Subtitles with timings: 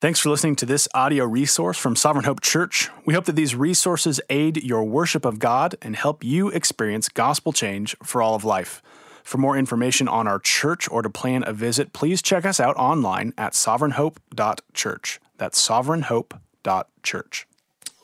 [0.00, 2.88] Thanks for listening to this audio resource from Sovereign Hope Church.
[3.04, 7.52] We hope that these resources aid your worship of God and help you experience gospel
[7.52, 8.80] change for all of life.
[9.22, 12.78] For more information on our church or to plan a visit, please check us out
[12.78, 15.20] online at sovereignhope.church.
[15.36, 17.46] That's sovereignhope.church.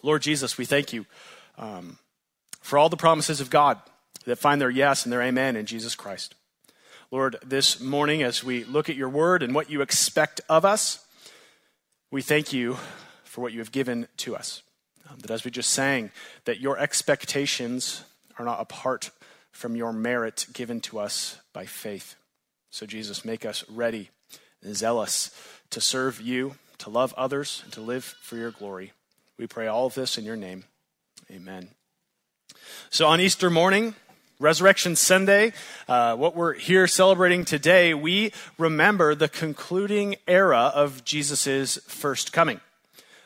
[0.02, 1.06] Lord Jesus, we thank you
[1.56, 1.96] um,
[2.60, 3.80] for all the promises of God
[4.26, 6.34] that find their yes and their amen in Jesus Christ.
[7.10, 11.05] Lord, this morning as we look at your word and what you expect of us,
[12.10, 12.76] we thank you
[13.24, 14.62] for what you have given to us.
[15.08, 16.10] Um, that as we just sang,
[16.44, 18.04] that your expectations
[18.38, 19.10] are not apart
[19.50, 22.16] from your merit given to us by faith.
[22.70, 24.10] So, Jesus, make us ready
[24.62, 25.30] and zealous
[25.70, 28.92] to serve you, to love others, and to live for your glory.
[29.38, 30.64] We pray all of this in your name.
[31.30, 31.70] Amen.
[32.90, 33.94] So, on Easter morning,
[34.38, 35.54] Resurrection Sunday,
[35.88, 42.60] uh, what we're here celebrating today, we remember the concluding era of Jesus' first coming.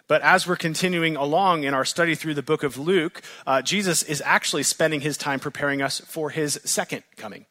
[0.07, 4.05] But as we're continuing along in our study through the book of Luke, uh, Jesus
[4.05, 7.47] is actually spending his time preparing us for his second coming.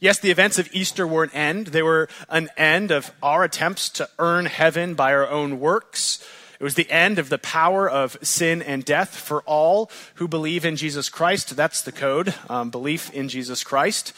[0.00, 1.66] Yes, the events of Easter were an end.
[1.68, 6.26] They were an end of our attempts to earn heaven by our own works.
[6.58, 10.64] It was the end of the power of sin and death for all who believe
[10.64, 11.56] in Jesus Christ.
[11.56, 14.12] That's the code um, belief in Jesus Christ.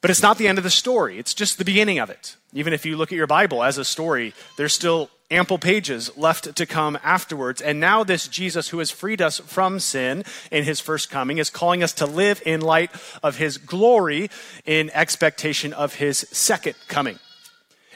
[0.00, 2.36] But it's not the end of the story, it's just the beginning of it.
[2.52, 6.54] Even if you look at your Bible as a story, there's still ample pages left
[6.56, 7.60] to come afterwards.
[7.60, 11.50] And now, this Jesus who has freed us from sin in his first coming is
[11.50, 12.90] calling us to live in light
[13.22, 14.30] of his glory
[14.64, 17.18] in expectation of his second coming.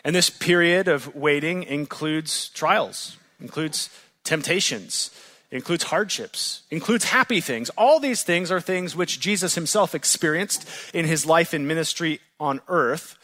[0.05, 3.91] And this period of waiting includes trials, includes
[4.25, 5.11] temptations,
[5.51, 7.71] includes hardships, includes happy things.
[7.77, 12.61] All these things are things which Jesus himself experienced in his life and ministry on
[12.69, 13.19] earth.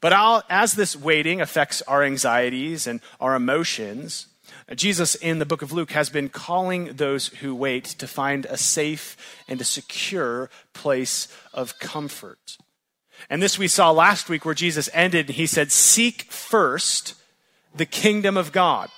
[0.00, 4.26] But as this waiting affects our anxieties and our emotions,
[4.74, 8.56] Jesus in the book of Luke has been calling those who wait to find a
[8.56, 9.16] safe
[9.46, 12.56] and a secure place of comfort.
[13.30, 17.14] And this we saw last week where Jesus ended, he said, Seek first
[17.74, 18.90] the kingdom of God.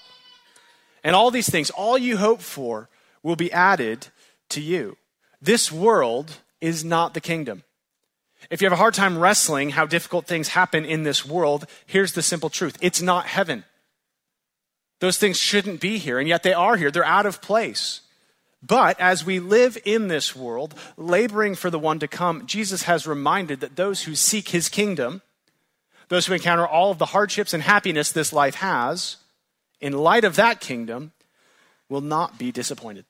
[1.04, 2.88] And all these things, all you hope for,
[3.22, 4.08] will be added
[4.48, 4.96] to you.
[5.40, 7.62] This world is not the kingdom.
[8.50, 12.14] If you have a hard time wrestling how difficult things happen in this world, here's
[12.14, 13.64] the simple truth it's not heaven.
[15.00, 16.90] Those things shouldn't be here, and yet they are here.
[16.90, 18.00] They're out of place.
[18.62, 23.06] But as we live in this world, laboring for the one to come, Jesus has
[23.06, 25.20] reminded that those who seek his kingdom,
[26.08, 29.18] those who encounter all of the hardships and happiness this life has,
[29.84, 31.12] in light of that kingdom,
[31.90, 33.04] will not be disappointed.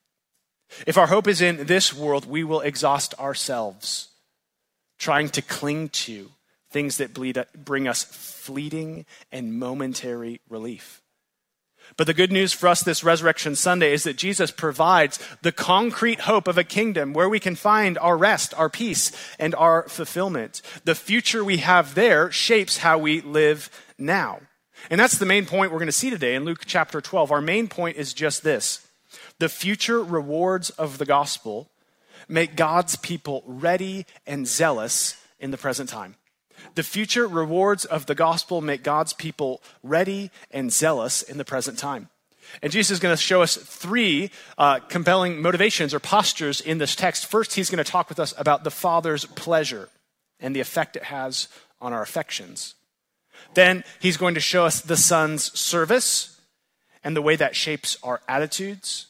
[0.88, 4.08] If our hope is in this world, we will exhaust ourselves
[4.98, 6.32] trying to cling to
[6.70, 7.14] things that
[7.54, 11.00] bring us fleeting and momentary relief.
[11.96, 16.20] But the good news for us this Resurrection Sunday is that Jesus provides the concrete
[16.20, 20.60] hope of a kingdom where we can find our rest, our peace, and our fulfillment.
[20.84, 24.40] The future we have there shapes how we live now.
[24.90, 27.32] And that's the main point we're going to see today in Luke chapter 12.
[27.32, 28.86] Our main point is just this
[29.38, 31.70] the future rewards of the gospel
[32.28, 36.16] make God's people ready and zealous in the present time.
[36.74, 41.78] The future rewards of the gospel make God's people ready and zealous in the present
[41.78, 42.08] time.
[42.62, 46.94] And Jesus is going to show us three uh, compelling motivations or postures in this
[46.94, 47.26] text.
[47.26, 49.88] First, he's going to talk with us about the Father's pleasure
[50.40, 51.48] and the effect it has
[51.80, 52.74] on our affections.
[53.52, 56.40] Then he's going to show us the Son's service
[57.02, 59.08] and the way that shapes our attitudes.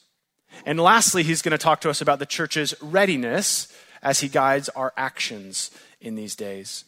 [0.65, 4.69] And lastly, he's going to talk to us about the church's readiness as he guides
[4.69, 6.85] our actions in these days.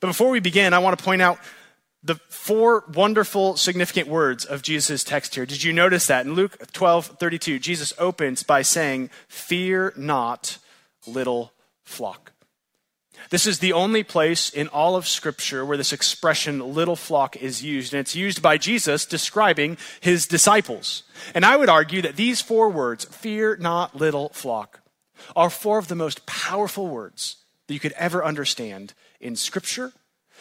[0.00, 1.38] But before we begin, I want to point out
[2.02, 5.44] the four wonderful, significant words of Jesus' text here.
[5.44, 6.24] Did you notice that?
[6.24, 10.58] In Luke 12 32, Jesus opens by saying, Fear not,
[11.06, 11.52] little
[11.84, 12.32] flock.
[13.30, 17.62] This is the only place in all of Scripture where this expression, little flock, is
[17.62, 17.92] used.
[17.92, 21.02] And it's used by Jesus describing his disciples.
[21.34, 24.80] And I would argue that these four words, fear not, little flock,
[25.36, 27.36] are four of the most powerful words
[27.66, 29.92] that you could ever understand in Scripture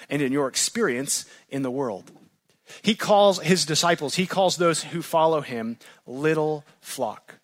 [0.09, 2.11] and in your experience in the world.
[2.81, 7.35] He calls his disciples, he calls those who follow him, little flock.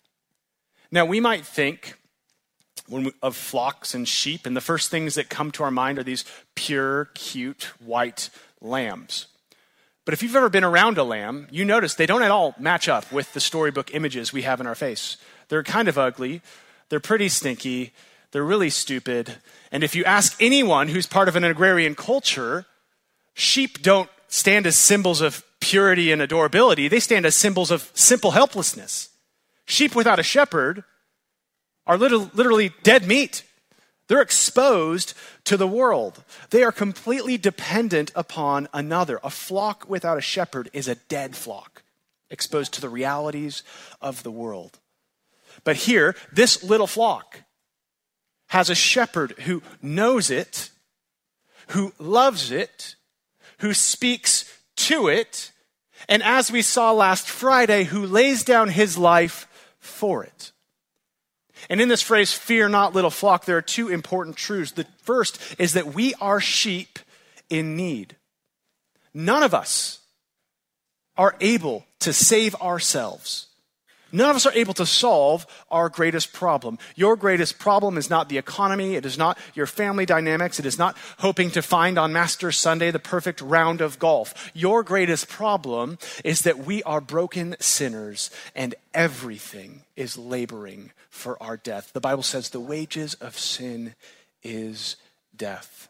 [0.90, 1.98] Now, we might think
[2.88, 6.02] we, of flocks and sheep, and the first things that come to our mind are
[6.02, 9.26] these pure, cute, white lambs.
[10.04, 12.88] But if you've ever been around a lamb, you notice they don't at all match
[12.88, 15.16] up with the storybook images we have in our face.
[15.48, 16.42] They're kind of ugly,
[16.90, 17.92] they're pretty stinky,
[18.32, 19.36] they're really stupid.
[19.72, 22.66] And if you ask anyone who's part of an agrarian culture,
[23.32, 28.32] sheep don't stand as symbols of purity and adorability, they stand as symbols of simple
[28.32, 29.08] helplessness.
[29.66, 30.84] Sheep without a shepherd
[31.86, 33.44] are literally dead meat.
[34.06, 35.14] They're exposed
[35.44, 36.22] to the world.
[36.50, 39.18] They are completely dependent upon another.
[39.24, 41.82] A flock without a shepherd is a dead flock,
[42.30, 43.62] exposed to the realities
[44.00, 44.78] of the world.
[45.62, 47.40] But here, this little flock
[48.48, 50.70] has a shepherd who knows it,
[51.68, 52.96] who loves it,
[53.58, 54.44] who speaks
[54.76, 55.50] to it,
[56.08, 59.46] and as we saw last Friday, who lays down his life
[59.78, 60.52] for it.
[61.68, 64.72] And in this phrase, fear not, little flock, there are two important truths.
[64.72, 66.98] The first is that we are sheep
[67.50, 68.16] in need.
[69.12, 70.00] None of us
[71.16, 73.46] are able to save ourselves.
[74.14, 76.78] None of us are able to solve our greatest problem.
[76.94, 78.94] Your greatest problem is not the economy.
[78.94, 80.60] It is not your family dynamics.
[80.60, 84.52] It is not hoping to find on Master Sunday the perfect round of golf.
[84.54, 91.56] Your greatest problem is that we are broken sinners and everything is laboring for our
[91.56, 91.92] death.
[91.92, 93.96] The Bible says the wages of sin
[94.44, 94.94] is
[95.34, 95.88] death.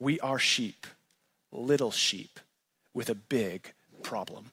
[0.00, 0.84] We are sheep,
[1.52, 2.40] little sheep,
[2.92, 3.72] with a big
[4.02, 4.50] problem.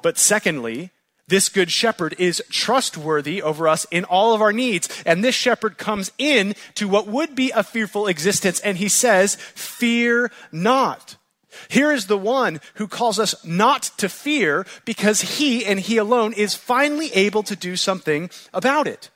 [0.00, 0.92] But secondly,
[1.28, 4.88] this good shepherd is trustworthy over us in all of our needs.
[5.04, 9.36] And this shepherd comes in to what would be a fearful existence and he says,
[9.36, 11.16] fear not.
[11.68, 16.32] Here is the one who calls us not to fear because he and he alone
[16.32, 19.10] is finally able to do something about it.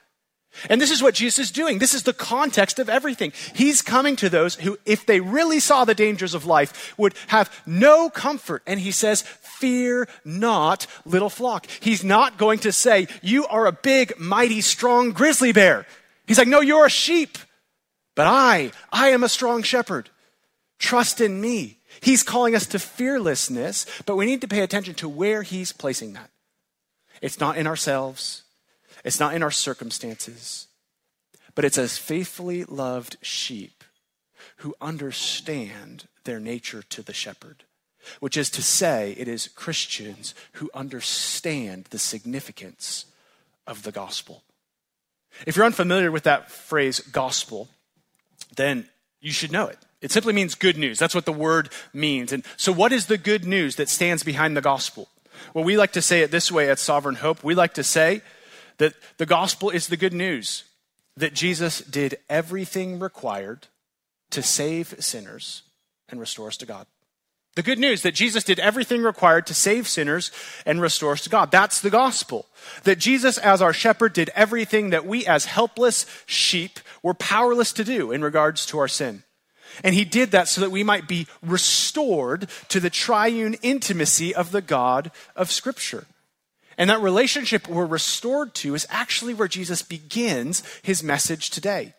[0.69, 1.79] And this is what Jesus is doing.
[1.79, 3.33] This is the context of everything.
[3.55, 7.62] He's coming to those who, if they really saw the dangers of life, would have
[7.67, 8.62] no comfort.
[8.67, 9.23] And he says,
[9.61, 11.67] Fear not, little flock.
[11.81, 15.87] He's not going to say, You are a big, mighty, strong grizzly bear.
[16.27, 17.39] He's like, No, you're a sheep.
[18.17, 20.11] But I, I am a strong shepherd.
[20.79, 21.79] Trust in me.
[22.01, 26.15] He's calling us to fearlessness, but we need to pay attention to where he's placing
[26.15, 26.31] that.
[27.21, 28.43] It's not in ourselves.
[29.05, 30.69] It's not in our circumstances,
[31.55, 33.85] but it's as faithfully loved sheep
[34.57, 37.65] who understand their nature to the shepherd,
[38.20, 43.06] which is to say, it is Christians who understand the significance
[43.67, 44.43] of the gospel.
[45.47, 47.69] If you're unfamiliar with that phrase, gospel,
[48.56, 48.88] then
[49.20, 49.79] you should know it.
[50.00, 50.99] It simply means good news.
[50.99, 52.32] That's what the word means.
[52.32, 55.08] And so, what is the good news that stands behind the gospel?
[55.55, 57.44] Well, we like to say it this way at Sovereign Hope.
[57.44, 58.23] We like to say
[58.79, 60.64] that the gospel is the good news
[61.17, 63.67] that Jesus did everything required
[64.31, 65.62] to save sinners
[66.08, 66.87] and restore us to God.
[67.61, 70.31] The good news that Jesus did everything required to save sinners
[70.65, 71.51] and restore us to God.
[71.51, 72.47] That's the gospel.
[72.85, 77.85] That Jesus, as our shepherd, did everything that we, as helpless sheep, were powerless to
[77.85, 79.25] do in regards to our sin.
[79.85, 84.53] And he did that so that we might be restored to the triune intimacy of
[84.53, 86.07] the God of Scripture.
[86.79, 91.93] And that relationship we're restored to is actually where Jesus begins his message today.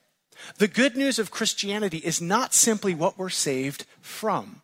[0.57, 4.60] The good news of Christianity is not simply what we're saved from,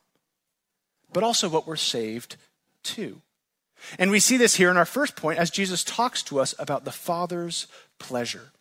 [1.18, 2.36] but also what we're saved
[2.84, 3.24] to.
[3.98, 6.86] And we see this here in our first point as Jesus talks to us about
[6.86, 7.66] the Father's
[7.98, 8.52] pleasure.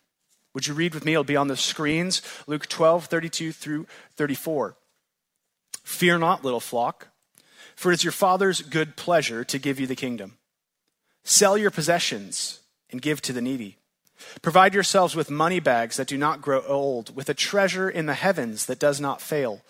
[0.55, 1.11] Would you read with me?
[1.11, 2.23] It'll be on the screens.
[2.47, 4.75] Luke 12, 32 through 34.
[5.83, 7.09] Fear not, little flock,
[7.75, 10.39] for it is your Father's good pleasure to give you the kingdom.
[11.23, 13.77] Sell your possessions and give to the needy.
[14.41, 18.15] Provide yourselves with money bags that do not grow old, with a treasure in the
[18.15, 19.61] heavens that does not fail,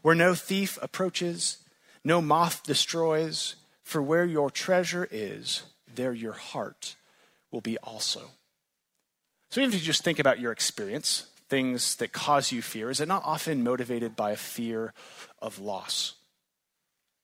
[0.00, 1.58] where no thief approaches,
[2.04, 6.96] no moth destroys, for where your treasure is, there your heart
[7.50, 8.30] will be also.
[9.50, 13.00] So, even if you just think about your experience, things that cause you fear, is
[13.00, 14.92] it not often motivated by a fear
[15.40, 16.14] of loss?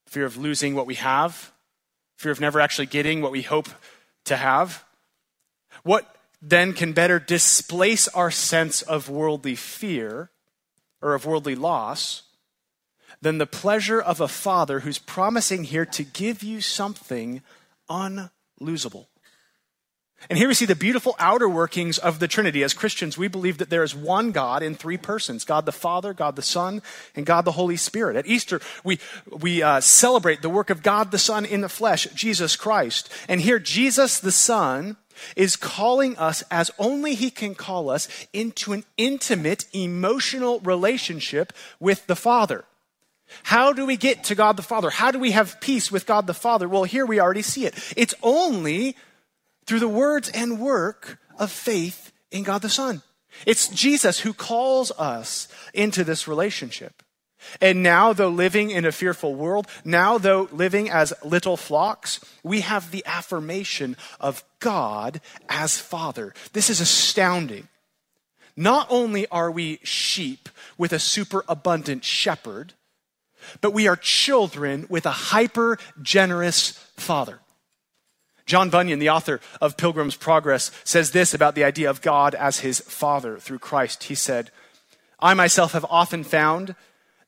[0.06, 1.52] Fear of losing what we have,
[2.16, 3.68] fear of never actually getting what we hope
[4.24, 4.84] to have.
[5.82, 10.30] What then can better displace our sense of worldly fear
[11.02, 12.22] or of worldly loss
[13.22, 17.42] than the pleasure of a father who's promising here to give you something
[17.88, 19.06] unlosable?
[20.28, 22.62] And here we see the beautiful outer workings of the Trinity.
[22.62, 26.12] As Christians, we believe that there is one God in three persons God the Father,
[26.12, 26.82] God the Son,
[27.16, 28.16] and God the Holy Spirit.
[28.16, 28.98] At Easter, we,
[29.30, 33.10] we uh, celebrate the work of God the Son in the flesh, Jesus Christ.
[33.28, 34.98] And here, Jesus the Son
[35.36, 42.06] is calling us, as only He can call us, into an intimate, emotional relationship with
[42.06, 42.64] the Father.
[43.42, 44.90] How do we get to God the Father?
[44.90, 46.68] How do we have peace with God the Father?
[46.68, 47.74] Well, here we already see it.
[47.96, 48.96] It's only
[49.66, 53.02] through the words and work of faith in God the Son.
[53.46, 57.02] It's Jesus who calls us into this relationship.
[57.60, 62.60] And now, though living in a fearful world, now, though living as little flocks, we
[62.60, 66.34] have the affirmation of God as Father.
[66.52, 67.68] This is astounding.
[68.56, 72.74] Not only are we sheep with a superabundant shepherd,
[73.60, 77.40] but we are children with a hyper generous Father.
[78.46, 82.60] John Bunyan, the author of Pilgrim's Progress, says this about the idea of God as
[82.60, 84.04] his Father through Christ.
[84.04, 84.50] He said,
[85.20, 86.74] I myself have often found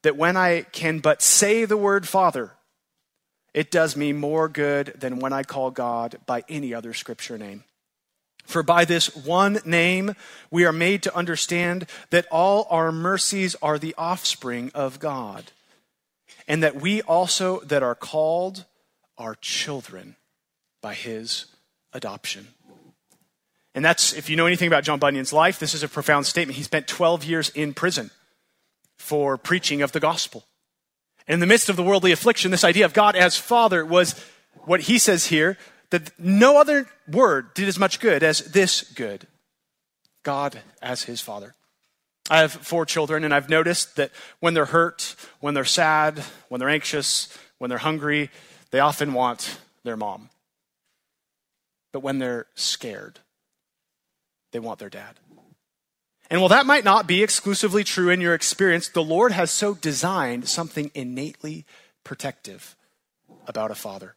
[0.02, 2.52] that when I can but say the word Father,
[3.54, 7.64] it does me more good than when I call God by any other scripture name.
[8.44, 10.14] For by this one name
[10.50, 15.52] we are made to understand that all our mercies are the offspring of God,
[16.46, 18.64] and that we also that are called
[19.18, 20.16] are children
[20.80, 21.46] by his
[21.92, 22.48] adoption.
[23.74, 26.56] And that's, if you know anything about John Bunyan's life, this is a profound statement.
[26.56, 28.10] He spent 12 years in prison
[28.98, 30.44] for preaching of the gospel.
[31.26, 34.14] And In the midst of the worldly affliction, this idea of God as Father was
[34.64, 35.56] what he says here
[35.90, 39.26] that no other word did as much good as this good
[40.22, 41.54] God as his Father.
[42.32, 44.10] I have four children, and I've noticed that
[44.40, 48.30] when they're hurt, when they're sad, when they're anxious, when they're hungry,
[48.70, 50.30] they often want their mom.
[51.92, 53.18] But when they're scared,
[54.52, 55.20] they want their dad.
[56.30, 59.74] And while that might not be exclusively true in your experience, the Lord has so
[59.74, 61.66] designed something innately
[62.02, 62.76] protective
[63.46, 64.14] about a father.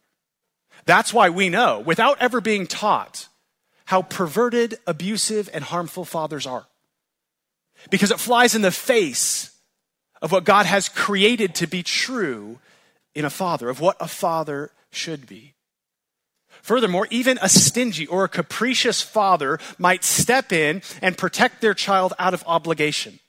[0.86, 3.28] That's why we know, without ever being taught,
[3.84, 6.66] how perverted, abusive, and harmful fathers are.
[7.90, 9.50] Because it flies in the face
[10.22, 12.58] of what God has created to be true
[13.14, 15.54] in a father, of what a father should be.
[16.62, 22.12] Furthermore, even a stingy or a capricious father might step in and protect their child
[22.18, 23.20] out of obligation.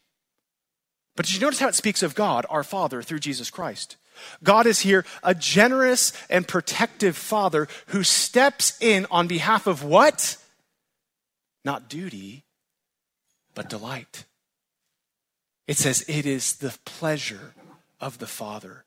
[1.16, 3.98] But did you notice how it speaks of God, our Father, through Jesus Christ?
[4.44, 10.38] God is here a generous and protective Father who steps in on behalf of what?
[11.66, 12.44] Not duty,
[13.54, 14.25] but delight.
[15.68, 17.54] It says, It is the pleasure
[18.00, 18.86] of the Father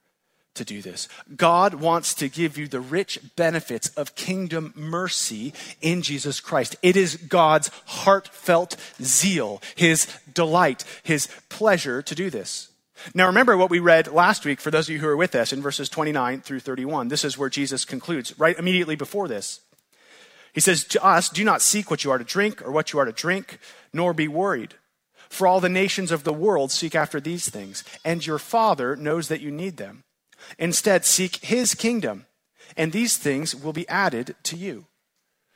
[0.55, 1.09] to do this.
[1.37, 6.77] God wants to give you the rich benefits of kingdom mercy in Jesus Christ.
[6.83, 12.69] It is God's heartfelt zeal, his delight, his pleasure to do this.
[13.15, 15.53] Now, remember what we read last week for those of you who are with us
[15.53, 17.09] in verses 29 through 31.
[17.09, 19.61] This is where Jesus concludes, right immediately before this.
[20.53, 22.99] He says to us, Do not seek what you are to drink or what you
[22.99, 23.59] are to drink,
[23.93, 24.75] nor be worried.
[25.31, 29.29] For all the nations of the world seek after these things, and your Father knows
[29.29, 30.03] that you need them.
[30.59, 32.27] Instead, seek his kingdom,
[32.77, 34.87] and these things will be added to you.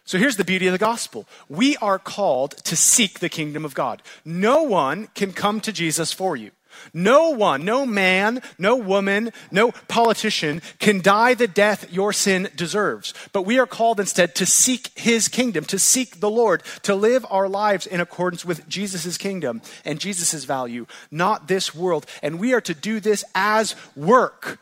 [0.07, 1.27] So here's the beauty of the gospel.
[1.49, 4.03] We are called to seek the kingdom of God.
[4.25, 6.53] No one can come to Jesus for you.
[6.93, 13.15] No one, no man, no woman, no politician can die the death your sin deserves.
[13.33, 17.27] But we are called instead to seek his kingdom, to seek the Lord, to live
[17.31, 22.07] our lives in accordance with Jesus' kingdom and Jesus' value, not this world.
[22.23, 24.59] And we are to do this as work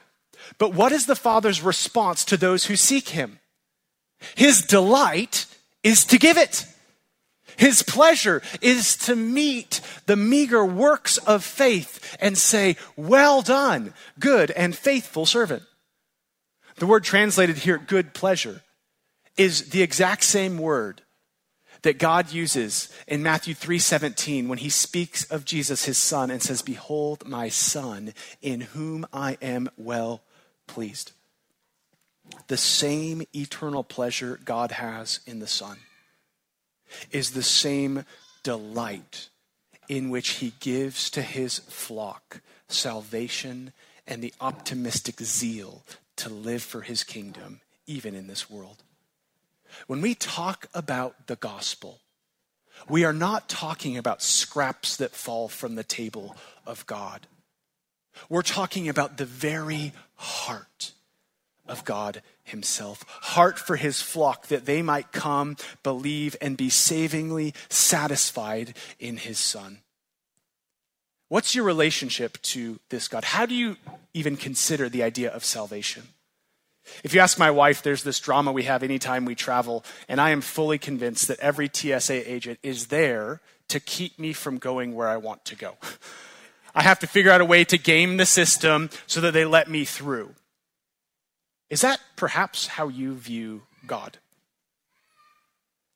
[0.58, 3.38] but what is the Father's response to those who seek Him?
[4.34, 5.46] His delight
[5.82, 6.66] is to give it.
[7.56, 14.50] His pleasure is to meet the meager works of faith and say, Well done, good
[14.52, 15.62] and faithful servant.
[16.76, 18.62] The word translated here, good pleasure,
[19.36, 21.02] is the exact same word
[21.82, 26.62] that God uses in Matthew 3:17 when he speaks of Jesus his son and says
[26.62, 30.22] behold my son in whom I am well
[30.66, 31.12] pleased.
[32.46, 35.78] The same eternal pleasure God has in the Son
[37.10, 38.04] is the same
[38.42, 39.28] delight
[39.88, 43.72] in which he gives to his flock salvation
[44.06, 45.82] and the optimistic zeal
[46.16, 48.82] to live for his kingdom, even in this world.
[49.86, 52.00] When we talk about the gospel,
[52.88, 57.26] we are not talking about scraps that fall from the table of God.
[58.28, 60.92] We're talking about the very heart
[61.66, 63.04] of God Himself.
[63.08, 69.38] Heart for His flock that they might come, believe, and be savingly satisfied in His
[69.38, 69.78] Son.
[71.28, 73.24] What's your relationship to this God?
[73.24, 73.76] How do you
[74.12, 76.08] even consider the idea of salvation?
[77.04, 80.30] If you ask my wife, there's this drama we have anytime we travel, and I
[80.30, 85.08] am fully convinced that every TSA agent is there to keep me from going where
[85.08, 85.76] I want to go.
[86.74, 89.70] I have to figure out a way to game the system so that they let
[89.70, 90.34] me through.
[91.72, 94.18] Is that perhaps how you view God?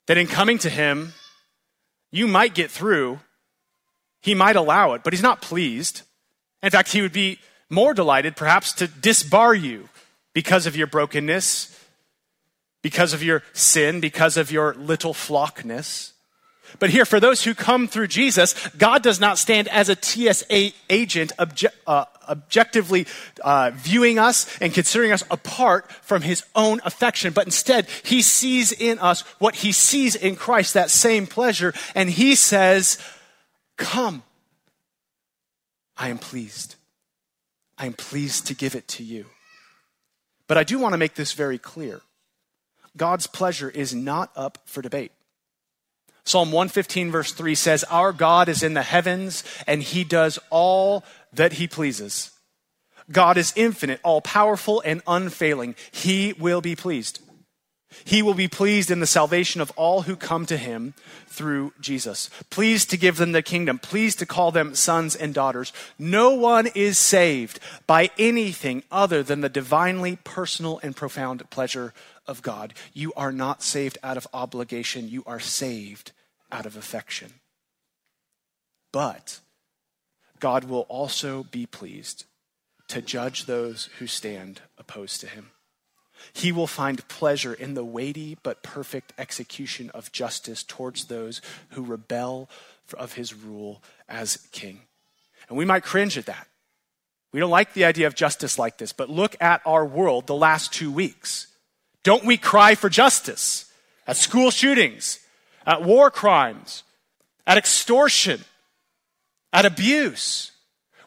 [0.07, 1.13] That in coming to Him,
[2.09, 3.19] you might get through,
[4.19, 6.01] He might allow it, but He's not pleased.
[6.63, 7.37] In fact, He would be
[7.69, 9.89] more delighted perhaps to disbar you
[10.33, 11.79] because of your brokenness,
[12.81, 16.13] because of your sin, because of your little flockness.
[16.79, 20.71] But here, for those who come through Jesus, God does not stand as a TSA
[20.89, 23.07] agent obje- uh, objectively
[23.41, 28.71] uh, viewing us and considering us apart from his own affection, but instead, he sees
[28.71, 32.97] in us what he sees in Christ, that same pleasure, and he says,
[33.77, 34.23] Come,
[35.95, 36.75] I am pleased.
[37.77, 39.25] I am pleased to give it to you.
[40.47, 42.01] But I do want to make this very clear
[42.95, 45.11] God's pleasure is not up for debate.
[46.27, 51.05] Psalm 115, verse 3 says, Our God is in the heavens, and he does all
[51.31, 52.31] that he pleases.
[53.09, 55.73] God is infinite, all powerful, and unfailing.
[55.89, 57.21] He will be pleased.
[58.03, 60.95] He will be pleased in the salvation of all who come to him
[61.27, 62.29] through Jesus.
[62.49, 63.79] Pleased to give them the kingdom.
[63.79, 65.71] Pleased to call them sons and daughters.
[65.97, 71.93] No one is saved by anything other than the divinely personal and profound pleasure
[72.27, 72.73] of God.
[72.91, 75.07] You are not saved out of obligation.
[75.07, 76.11] You are saved
[76.51, 77.33] out of affection.
[78.91, 79.39] But
[80.39, 82.25] God will also be pleased
[82.87, 85.51] to judge those who stand opposed to him.
[86.33, 91.83] He will find pleasure in the weighty but perfect execution of justice towards those who
[91.83, 92.49] rebel
[92.97, 94.81] of his rule as king.
[95.49, 96.47] And we might cringe at that.
[97.33, 100.35] We don't like the idea of justice like this, but look at our world the
[100.35, 101.47] last two weeks.
[102.03, 103.71] Don't we cry for justice
[104.07, 105.19] at school shootings,
[105.67, 106.83] at war crimes,
[107.45, 108.43] at extortion,
[109.53, 110.51] at abuse?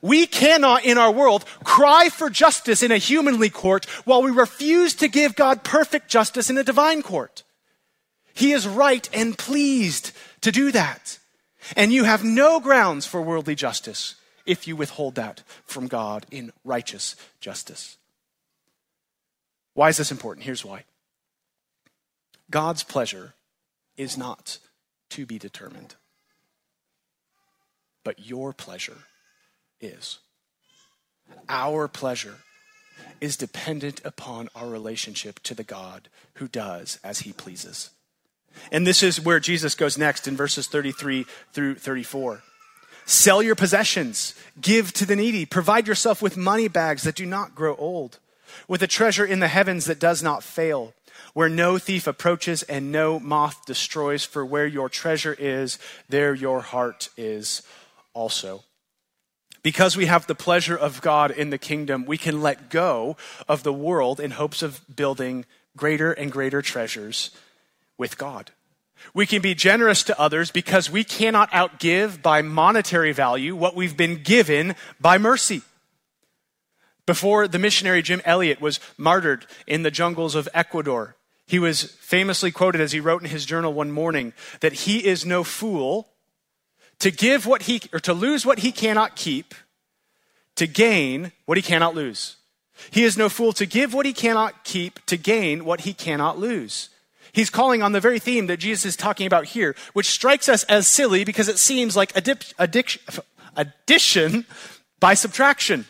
[0.02, 4.94] We cannot in our world cry for justice in a humanly court while we refuse
[4.94, 7.42] to give God perfect justice in a divine court.
[8.32, 11.18] He is right and pleased to do that.
[11.76, 14.14] And you have no grounds for worldly justice
[14.46, 17.98] if you withhold that from God in righteous justice.
[19.74, 20.44] Why is this important?
[20.46, 20.84] Here's why
[22.50, 23.34] God's pleasure
[23.96, 24.58] is not
[25.10, 25.96] to be determined,
[28.04, 28.98] but your pleasure
[29.80, 30.18] is.
[31.48, 32.38] Our pleasure
[33.20, 37.90] is dependent upon our relationship to the God who does as he pleases.
[38.72, 42.42] And this is where Jesus goes next in verses 33 through 34.
[43.06, 47.54] Sell your possessions, give to the needy, provide yourself with money bags that do not
[47.54, 48.18] grow old,
[48.68, 50.92] with a treasure in the heavens that does not fail,
[51.34, 56.60] where no thief approaches and no moth destroys, for where your treasure is, there your
[56.60, 57.62] heart is
[58.14, 58.64] also.
[59.62, 63.16] Because we have the pleasure of God in the kingdom, we can let go
[63.48, 65.44] of the world in hopes of building
[65.76, 67.30] greater and greater treasures
[67.98, 68.52] with God.
[69.14, 73.96] We can be generous to others because we cannot outgive by monetary value what we've
[73.96, 75.62] been given by mercy.
[77.06, 81.16] Before the missionary Jim Elliot was martyred in the jungles of Ecuador,
[81.50, 85.26] he was famously quoted as he wrote in his journal one morning that he is
[85.26, 86.06] no fool
[87.00, 89.52] to give what he, or to lose what he cannot keep,
[90.54, 92.36] to gain what he cannot lose.
[92.92, 96.38] He is no fool to give what he cannot keep, to gain what he cannot
[96.38, 96.88] lose.
[97.32, 100.62] He's calling on the very theme that Jesus is talking about here, which strikes us
[100.64, 102.12] as silly because it seems like
[103.56, 104.46] addition
[105.00, 105.86] by subtraction.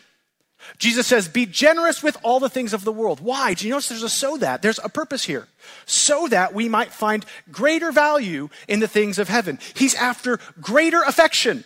[0.77, 3.19] Jesus says, Be generous with all the things of the world.
[3.19, 3.53] Why?
[3.53, 4.61] Do you notice there's a so that?
[4.61, 5.47] There's a purpose here.
[5.85, 9.59] So that we might find greater value in the things of heaven.
[9.75, 11.65] He's after greater affection.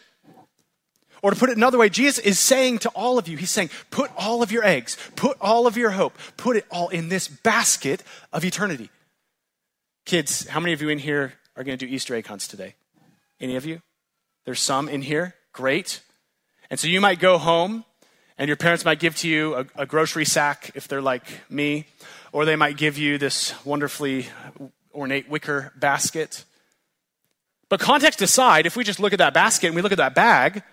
[1.21, 3.69] Or to put it another way, Jesus is saying to all of you, He's saying,
[3.89, 7.27] Put all of your eggs, put all of your hope, put it all in this
[7.27, 8.89] basket of eternity.
[10.05, 12.75] Kids, how many of you in here are going to do Easter egg hunts today?
[13.39, 13.81] Any of you?
[14.45, 15.33] There's some in here.
[15.51, 16.01] Great.
[16.69, 17.85] And so you might go home
[18.37, 21.85] and your parents might give to you a, a, grocery sack if they're like me,
[22.31, 24.27] or they might give you this wonderfully
[24.93, 26.43] ornate wicker basket.
[27.69, 30.15] But context aside, if we just look at that basket and we look at that
[30.15, 30.63] bag,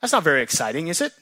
[0.00, 1.12] that's not very exciting, is it?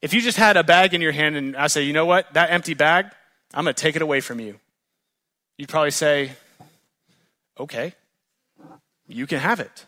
[0.00, 2.32] If you just had a bag in your hand and I say, you know what,
[2.34, 3.06] that empty bag,
[3.52, 4.60] I'm going to take it away from you.
[5.56, 6.32] You'd probably say,
[7.58, 7.94] okay,
[9.08, 9.86] you can have it.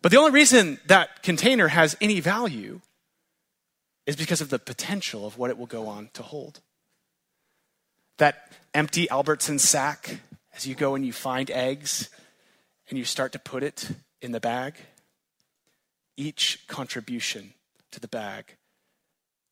[0.00, 2.80] But the only reason that container has any value
[4.10, 6.58] is because of the potential of what it will go on to hold.
[8.18, 10.18] That empty Albertson sack,
[10.52, 12.10] as you go and you find eggs
[12.88, 13.88] and you start to put it
[14.20, 14.74] in the bag,
[16.16, 17.54] each contribution
[17.92, 18.56] to the bag,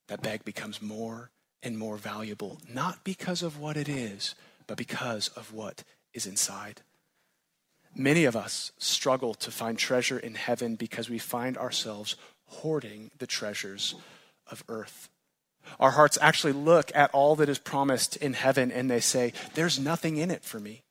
[0.09, 1.31] that bag becomes more
[1.63, 4.35] and more valuable, not because of what it is,
[4.67, 6.83] but because of what is inside.
[7.95, 12.17] Many of us struggle to find treasure in heaven because we find ourselves
[12.47, 13.95] hoarding the treasures
[14.51, 15.09] of earth.
[15.79, 19.79] Our hearts actually look at all that is promised in heaven and they say, There's
[19.79, 20.83] nothing in it for me.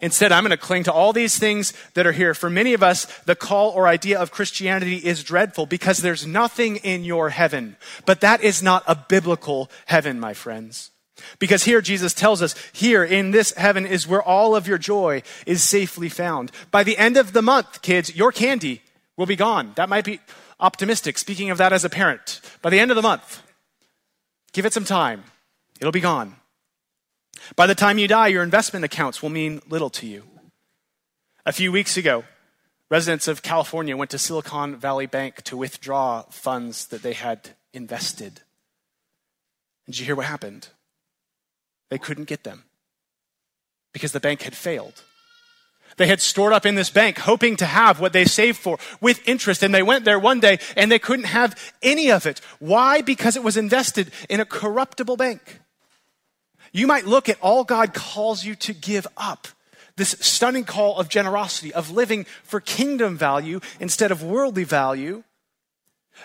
[0.00, 2.34] Instead, I'm going to cling to all these things that are here.
[2.34, 6.76] For many of us, the call or idea of Christianity is dreadful because there's nothing
[6.76, 7.76] in your heaven.
[8.04, 10.90] But that is not a biblical heaven, my friends.
[11.38, 15.22] Because here Jesus tells us, here in this heaven is where all of your joy
[15.46, 16.52] is safely found.
[16.70, 18.82] By the end of the month, kids, your candy
[19.16, 19.72] will be gone.
[19.76, 20.20] That might be
[20.60, 22.40] optimistic, speaking of that as a parent.
[22.62, 23.42] By the end of the month,
[24.52, 25.24] give it some time.
[25.80, 26.36] It'll be gone.
[27.54, 30.24] By the time you die, your investment accounts will mean little to you.
[31.44, 32.24] A few weeks ago,
[32.88, 38.40] residents of California went to Silicon Valley Bank to withdraw funds that they had invested.
[39.86, 40.68] And did you hear what happened?
[41.90, 42.64] They couldn't get them
[43.92, 45.02] because the bank had failed.
[45.96, 49.26] They had stored up in this bank hoping to have what they saved for with
[49.26, 49.62] interest.
[49.62, 52.40] And they went there one day and they couldn't have any of it.
[52.58, 53.00] Why?
[53.00, 55.60] Because it was invested in a corruptible bank.
[56.72, 59.48] You might look at all God calls you to give up.
[59.96, 65.22] This stunning call of generosity, of living for kingdom value instead of worldly value.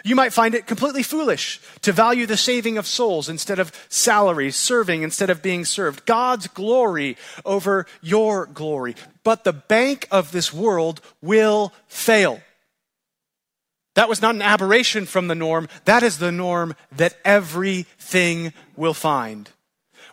[0.04, 4.56] You might find it completely foolish to value the saving of souls instead of salaries,
[4.56, 8.96] serving instead of being served, God's glory over your glory.
[9.24, 12.42] But the bank of this world will fail.
[13.96, 15.68] That was not an aberration from the norm.
[15.86, 19.50] That is the norm that everything will find.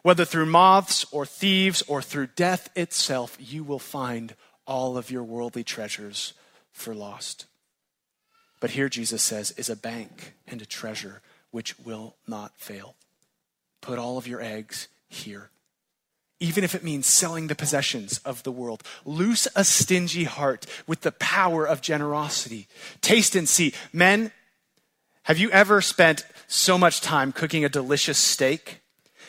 [0.03, 4.35] Whether through moths or thieves or through death itself, you will find
[4.67, 6.35] all of your worldly treasures
[6.73, 7.47] for lost.
[8.61, 12.95] But here Jesus says is a bank and a treasure which will not fail.
[13.81, 15.51] Put all of your eggs here.
[16.41, 21.01] Even if it means selling the possessions of the world, loose a stingy heart with
[21.01, 22.69] the power of generosity.
[23.01, 23.75] Taste and see.
[23.93, 24.31] Men,
[25.25, 28.81] have you ever spent so much time cooking a delicious steak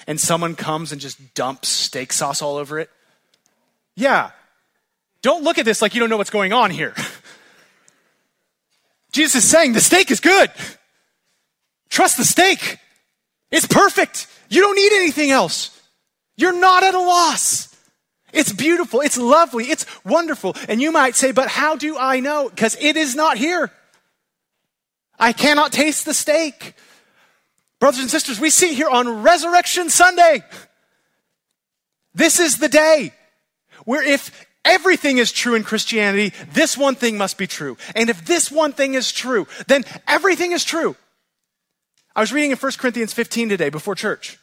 [0.07, 2.89] and someone comes and just dumps steak sauce all over it?
[3.95, 4.31] Yeah.
[5.21, 6.93] Don't look at this like you don't know what's going on here.
[9.11, 10.51] Jesus is saying the steak is good.
[11.89, 12.77] Trust the steak.
[13.51, 14.27] It's perfect.
[14.49, 15.75] You don't need anything else.
[16.37, 17.75] You're not at a loss.
[18.31, 19.01] It's beautiful.
[19.01, 19.65] It's lovely.
[19.65, 20.55] It's wonderful.
[20.67, 22.49] And you might say, but how do I know?
[22.49, 23.71] Because it is not here.
[25.17, 26.75] I cannot taste the steak.
[27.79, 30.43] Brothers and sisters, we see here on Resurrection Sunday.
[32.13, 33.13] This is the day
[33.85, 37.77] where if everything is true in Christianity, this one thing must be true.
[37.95, 40.95] And if this one thing is true, then everything is true.
[42.15, 44.37] I was reading in 1 Corinthians 15 today before church.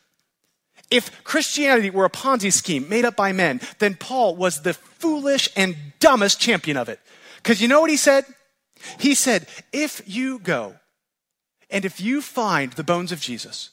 [0.90, 5.48] If Christianity were a Ponzi scheme made up by men, then Paul was the foolish
[5.56, 7.00] and dumbest champion of it.
[7.36, 8.24] Because you know what he said?
[8.98, 10.76] He said, if you go
[11.70, 13.70] and if you find the bones of Jesus,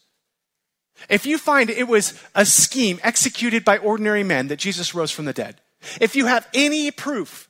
[1.09, 5.25] if you find it was a scheme executed by ordinary men that Jesus rose from
[5.25, 5.59] the dead,
[6.01, 7.49] if you have any proof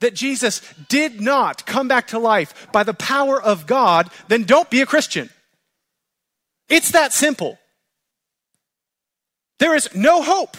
[0.00, 4.70] that Jesus did not come back to life by the power of God, then don't
[4.70, 5.30] be a Christian.
[6.68, 7.58] It's that simple.
[9.58, 10.56] There is no hope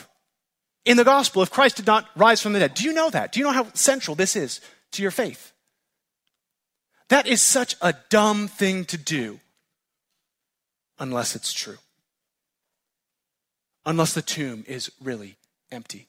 [0.86, 2.74] in the gospel if Christ did not rise from the dead.
[2.74, 3.32] Do you know that?
[3.32, 5.52] Do you know how central this is to your faith?
[7.10, 9.40] That is such a dumb thing to do
[10.98, 11.78] unless it's true.
[13.86, 15.36] Unless the tomb is really
[15.72, 16.08] empty.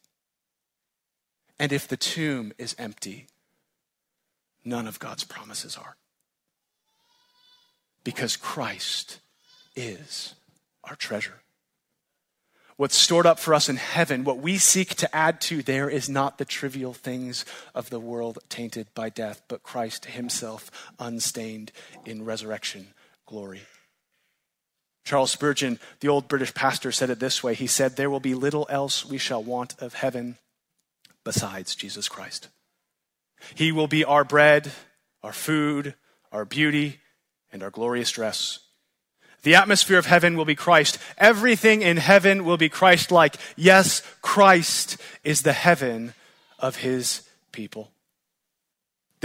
[1.59, 3.27] And if the tomb is empty,
[4.64, 5.97] none of God's promises are.
[8.05, 9.21] Because Christ
[9.75, 10.35] is
[10.85, 11.40] our treasure.
[12.77, 16.11] What's stored up for us in heaven, what we seek to add to there is
[16.11, 21.73] not the trivial things of the world tainted by death, but Christ himself unstained
[22.05, 22.88] in resurrection
[23.25, 23.62] glory.
[25.05, 28.35] Charles Spurgeon, the old British pastor, said it this way He said, There will be
[28.35, 30.37] little else we shall want of heaven
[31.26, 32.50] besides Jesus Christ.
[33.56, 34.70] He will be our bread,
[35.24, 35.96] our food,
[36.30, 37.00] our beauty,
[37.52, 38.60] and our glorious dress.
[39.42, 40.98] The atmosphere of heaven will be Christ.
[41.18, 43.34] Everything in heaven will be Christ like.
[43.56, 46.14] Yes, Christ is the heaven
[46.60, 47.90] of his people.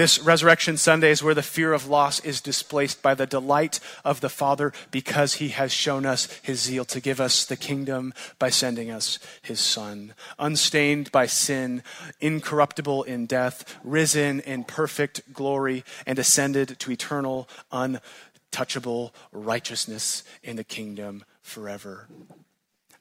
[0.02, 4.20] This Resurrection Sunday is where the fear of loss is displaced by the delight of
[4.20, 8.50] the Father because he has shown us his zeal to give us the kingdom by
[8.50, 10.16] sending us his Son.
[10.40, 11.84] Unstained by sin,
[12.20, 20.64] incorruptible in death, risen in perfect glory, and ascended to eternal, untouchable righteousness in the
[20.64, 22.08] kingdom forever.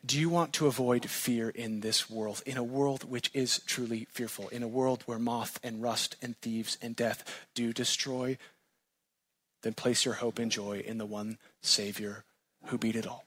[0.04, 4.06] Do you want to avoid fear in this world, in a world which is truly
[4.10, 8.38] fearful, in a world where moth and rust and thieves and death do destroy?
[9.62, 12.24] then place your hope and joy in the one Savior
[12.66, 13.24] who beat it all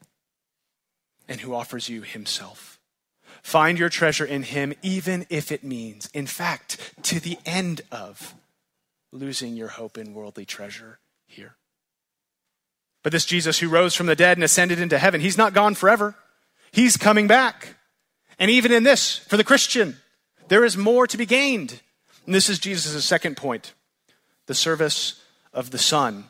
[1.27, 2.79] and who offers you himself.
[3.41, 8.36] Find your treasure in him, even if it means, in fact, to the end of
[9.12, 11.55] losing your hope in worldly treasure here.
[13.03, 15.75] But this Jesus who rose from the dead and ascended into heaven, he's not gone
[15.75, 16.15] forever.
[16.73, 17.75] He's coming back.
[18.39, 19.97] And even in this, for the Christian,
[20.47, 21.79] there is more to be gained.
[22.25, 23.73] And this is Jesus' second point
[24.47, 25.21] the service
[25.53, 26.25] of the Son.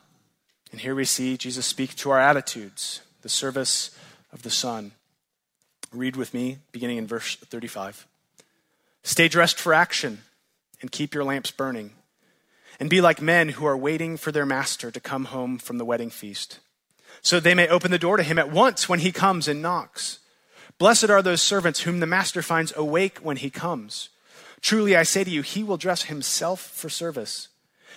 [0.71, 3.97] And here we see Jesus speak to our attitudes, the service
[4.32, 4.91] of the Son.
[5.93, 8.06] Read with me, beginning in verse 35.
[9.01, 10.23] Stay dressed for action
[10.82, 11.91] and keep your lamps burning.
[12.79, 15.86] And be like men who are waiting for their master to come home from the
[15.86, 16.60] wedding feast,
[17.21, 20.19] so they may open the door to him at once when he comes and knocks.
[20.78, 24.10] Blessed are those servants whom the master finds awake when he comes.
[24.62, 27.50] Truly I say to you, he will dress himself for service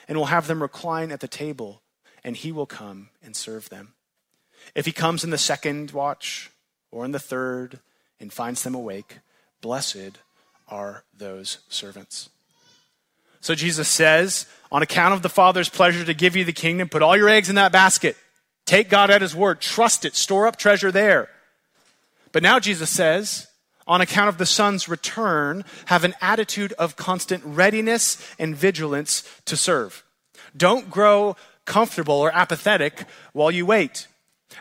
[0.08, 1.82] and will have them recline at the table,
[2.22, 3.94] and he will come and serve them.
[4.74, 6.50] If he comes in the second watch
[6.90, 7.80] or in the third
[8.20, 9.18] and finds them awake,
[9.60, 10.18] blessed
[10.68, 12.30] are those servants.
[13.40, 17.02] So Jesus says, on account of the Father's pleasure to give you the kingdom, put
[17.02, 18.16] all your eggs in that basket.
[18.64, 21.28] Take God at his word, trust it, store up treasure there.
[22.36, 23.46] But now Jesus says,
[23.86, 29.56] on account of the Son's return, have an attitude of constant readiness and vigilance to
[29.56, 30.04] serve.
[30.54, 34.06] Don't grow comfortable or apathetic while you wait.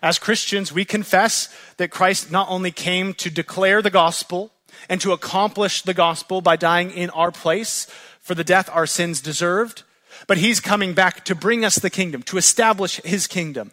[0.02, 4.54] As Christians, we confess that Christ not only came to declare the gospel
[4.88, 7.88] and to accomplish the gospel by dying in our place
[8.22, 9.84] for the death our sins deserved,
[10.28, 13.72] but he's coming back to bring us the kingdom, to establish his kingdom,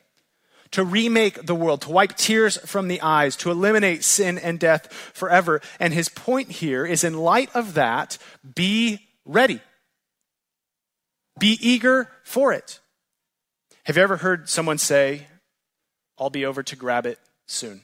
[0.73, 4.93] to remake the world, to wipe tears from the eyes, to eliminate sin and death
[4.93, 5.61] forever.
[5.79, 8.19] And his point here is in light of that,
[8.55, 9.61] be ready.
[11.39, 12.81] Be eager for it.
[13.85, 15.27] Have you ever heard someone say,
[16.19, 17.83] I'll be over to grab it soon.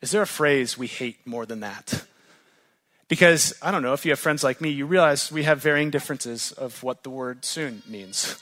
[0.00, 2.04] Is there a phrase we hate more than that?
[3.08, 5.90] Because, I don't know, if you have friends like me, you realize we have varying
[5.90, 8.40] differences of what the word soon means.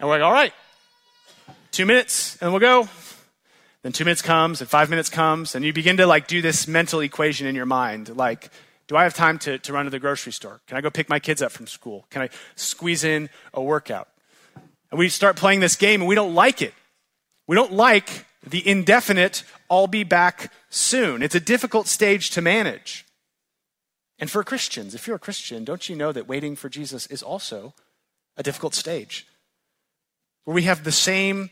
[0.00, 0.52] And we're like, all right,
[1.76, 2.88] two minutes and we'll go.
[3.82, 6.66] Then two minutes comes and five minutes comes, and you begin to like do this
[6.66, 8.16] mental equation in your mind.
[8.16, 8.50] Like,
[8.88, 10.62] do I have time to, to run to the grocery store?
[10.66, 12.06] Can I go pick my kids up from school?
[12.08, 14.08] Can I squeeze in a workout?
[14.90, 16.72] And we start playing this game and we don't like it.
[17.46, 21.22] We don't like the indefinite, I'll be back soon.
[21.22, 23.04] It's a difficult stage to manage.
[24.18, 27.22] And for Christians, if you're a Christian, don't you know that waiting for Jesus is
[27.22, 27.74] also
[28.34, 29.26] a difficult stage?
[30.44, 31.50] Where we have the same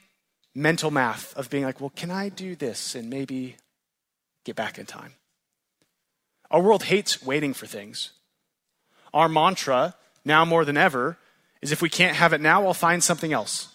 [0.55, 3.57] mental math of being like, well, can I do this and maybe
[4.45, 5.14] get back in time?
[6.51, 8.12] Our world hates waiting for things.
[9.12, 11.19] Our mantra, now more than ever,
[11.61, 13.69] is if we can't have it now, I'll find something else.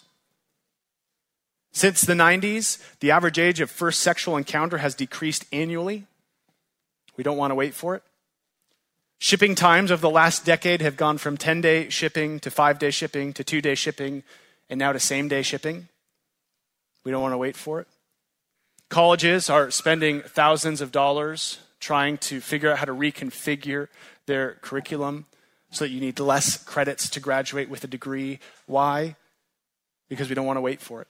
[1.71, 6.05] Since the 90s, the average age of first sexual encounter has decreased annually.
[7.17, 8.03] We don't want to wait for it.
[9.19, 12.89] Shipping times of the last decade have gone from 10 day shipping to 5 day
[12.89, 14.23] shipping to 2 day shipping
[14.69, 15.89] and now to same day shipping.
[17.09, 17.87] We don't want to wait for it.
[18.89, 23.87] Colleges are spending thousands of dollars trying to figure out how to reconfigure
[24.27, 25.25] their curriculum
[25.71, 28.37] so that you need less credits to graduate with a degree.
[28.67, 29.15] Why?
[30.07, 31.07] Because we don't want to wait for it.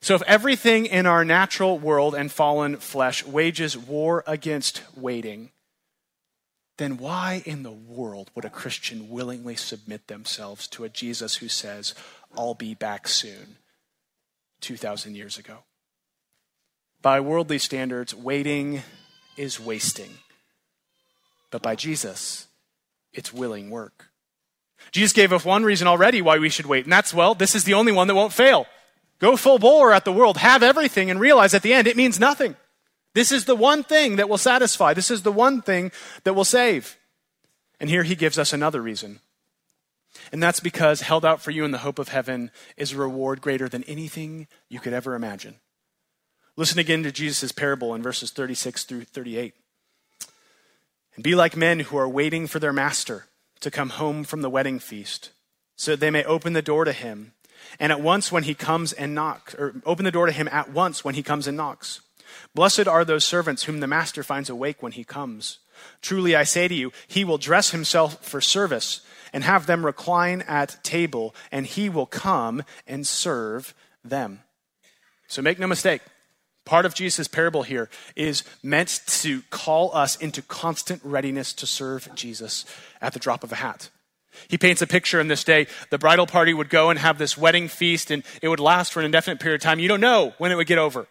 [0.00, 5.52] So, if everything in our natural world and fallen flesh wages war against waiting,
[6.78, 11.46] then why in the world would a Christian willingly submit themselves to a Jesus who
[11.46, 11.94] says,
[12.36, 13.58] I'll be back soon,
[14.60, 15.58] 2,000 years ago?
[17.00, 18.82] By worldly standards, waiting
[19.36, 20.18] is wasting.
[21.50, 22.48] But by Jesus,
[23.12, 24.10] it's willing work.
[24.90, 27.64] Jesus gave us one reason already why we should wait, and that's, well, this is
[27.64, 28.66] the only one that won't fail.
[29.18, 32.20] Go full bore at the world, have everything, and realize at the end it means
[32.20, 32.56] nothing.
[33.14, 34.94] This is the one thing that will satisfy.
[34.94, 35.90] This is the one thing
[36.24, 36.96] that will save.
[37.80, 39.20] And here he gives us another reason.
[40.32, 43.40] And that's because held out for you in the hope of heaven is a reward
[43.40, 45.56] greater than anything you could ever imagine.
[46.56, 49.54] Listen again to Jesus' parable in verses 36 through 38.
[51.14, 53.26] And be like men who are waiting for their master
[53.60, 55.30] to come home from the wedding feast,
[55.76, 57.32] so that they may open the door to him
[57.78, 60.70] and at once when he comes and knocks, or open the door to him at
[60.70, 62.00] once when he comes and knocks.
[62.54, 65.58] Blessed are those servants whom the master finds awake when he comes.
[66.02, 69.00] Truly I say to you, he will dress himself for service
[69.32, 74.40] and have them recline at table, and he will come and serve them.
[75.26, 76.02] So make no mistake,
[76.64, 82.08] part of Jesus' parable here is meant to call us into constant readiness to serve
[82.14, 82.64] Jesus
[83.00, 83.90] at the drop of a hat.
[84.48, 85.66] He paints a picture in this day.
[85.90, 89.00] The bridal party would go and have this wedding feast, and it would last for
[89.00, 89.80] an indefinite period of time.
[89.80, 91.08] You don't know when it would get over.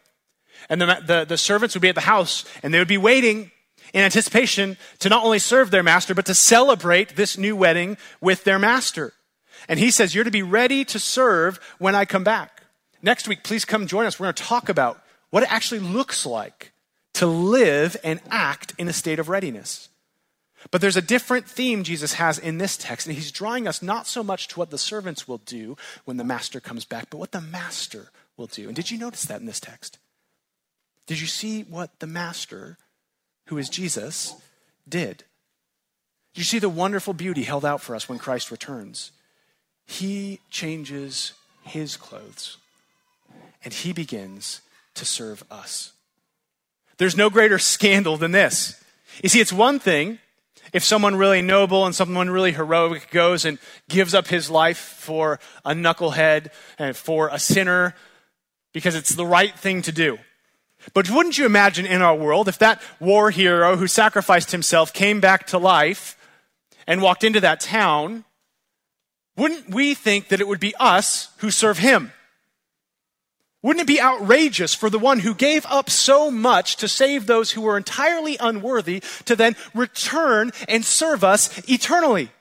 [0.69, 3.51] And the, the, the servants would be at the house, and they would be waiting
[3.97, 8.43] in anticipation to not only serve their master, but to celebrate this new wedding with
[8.43, 9.13] their master.
[9.67, 12.62] And he says, You're to be ready to serve when I come back.
[13.01, 14.19] Next week, please come join us.
[14.19, 16.73] We're going to talk about what it actually looks like
[17.13, 19.89] to live and act in a state of readiness.
[20.69, 24.05] But there's a different theme Jesus has in this text, and he's drawing us not
[24.05, 27.31] so much to what the servants will do when the master comes back, but what
[27.31, 28.67] the master will do.
[28.67, 29.97] And did you notice that in this text?
[31.07, 32.77] Did you see what the master
[33.47, 34.36] who is Jesus,
[34.88, 35.23] did.
[36.36, 39.12] You see the wonderful beauty held out for us when Christ returns.
[39.86, 41.33] He changes
[41.63, 42.57] his clothes
[43.63, 44.62] and he begins
[44.95, 45.93] to serve us.
[46.97, 48.83] There's no greater scandal than this.
[49.23, 50.19] You see, it's one thing
[50.73, 53.57] if someone really noble and someone really heroic goes and
[53.88, 57.95] gives up his life for a knucklehead and for a sinner
[58.73, 60.17] because it's the right thing to do.
[60.93, 65.19] But wouldn't you imagine in our world if that war hero who sacrificed himself came
[65.19, 66.17] back to life
[66.85, 68.23] and walked into that town?
[69.35, 72.11] Wouldn't we think that it would be us who serve him?
[73.61, 77.51] Wouldn't it be outrageous for the one who gave up so much to save those
[77.51, 82.31] who were entirely unworthy to then return and serve us eternally?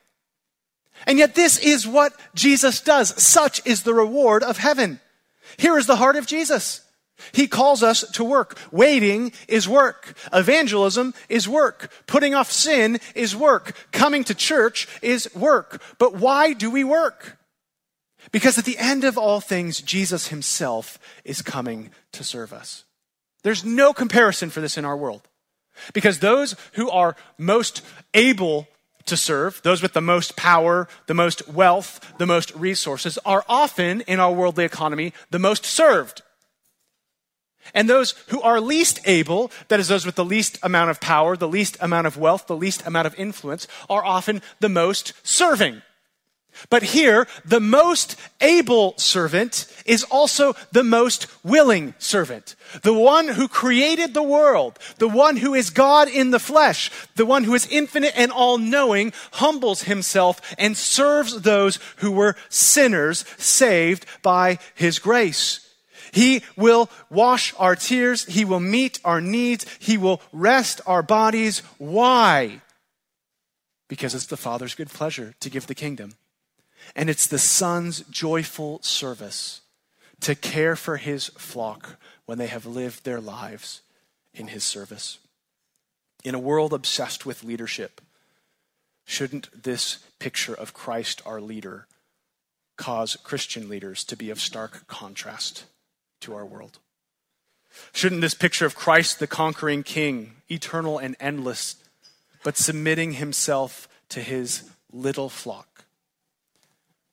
[1.07, 3.21] And yet, this is what Jesus does.
[3.23, 5.01] Such is the reward of heaven.
[5.57, 6.86] Here is the heart of Jesus.
[7.33, 8.59] He calls us to work.
[8.71, 10.15] Waiting is work.
[10.33, 11.91] Evangelism is work.
[12.07, 13.75] Putting off sin is work.
[13.93, 15.83] Coming to church is work.
[15.99, 17.39] But why do we work?
[18.33, 22.85] Because at the end of all things, Jesus himself is coming to serve us.
[23.43, 25.29] There's no comparison for this in our world.
[25.93, 27.83] Because those who are most
[28.15, 28.67] able
[29.07, 34.01] to serve, those with the most power, the most wealth, the most resources, are often
[34.03, 36.23] in our worldly economy the most served.
[37.75, 41.37] And those who are least able, that is, those with the least amount of power,
[41.37, 45.83] the least amount of wealth, the least amount of influence, are often the most serving.
[46.71, 52.55] But here, the most able servant is also the most willing servant.
[52.83, 57.27] The one who created the world, the one who is God in the flesh, the
[57.27, 63.25] one who is infinite and all knowing, humbles himself and serves those who were sinners
[63.39, 65.66] saved by his grace.
[66.17, 68.25] He will wash our tears.
[68.25, 69.67] He will meet our needs.
[69.79, 71.59] He will rest our bodies.
[71.77, 72.63] Why?
[73.87, 76.15] Because it's the Father's good pleasure to give the kingdom.
[76.95, 79.61] And it's the Son's joyful service
[80.21, 83.83] to care for his flock when they have lived their lives
[84.33, 85.19] in his service.
[86.25, 88.01] In a world obsessed with leadership,
[89.05, 91.87] shouldn't this picture of Christ, our leader,
[92.79, 95.67] cause Christian leaders to be of stark contrast?
[96.21, 96.79] To our world.
[97.93, 101.77] Shouldn't this picture of Christ, the conquering king, eternal and endless,
[102.43, 105.85] but submitting himself to his little flock,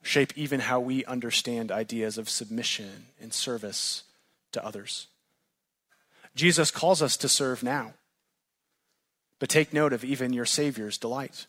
[0.01, 4.03] shape even how we understand ideas of submission and service
[4.51, 5.07] to others?
[6.35, 7.93] Jesus calls us to serve now,
[9.39, 11.45] but take note of even your Savior's delight